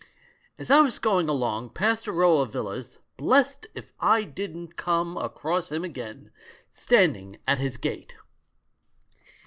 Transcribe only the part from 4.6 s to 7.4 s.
come across him again, standing